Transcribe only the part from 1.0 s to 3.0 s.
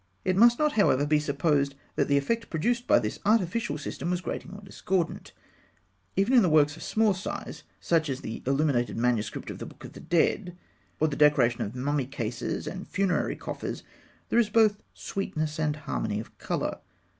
be supposed that the effect produced by